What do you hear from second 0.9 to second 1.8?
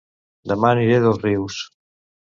a Dosrius